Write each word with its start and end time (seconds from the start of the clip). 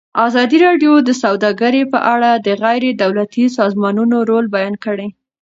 ازادي 0.27 0.57
راډیو 0.65 0.93
د 1.07 1.09
سوداګري 1.23 1.83
په 1.93 1.99
اړه 2.13 2.31
د 2.45 2.47
غیر 2.63 2.83
دولتي 3.03 3.45
سازمانونو 3.57 4.17
رول 4.29 4.45
بیان 4.55 4.75
کړی. 4.85 5.07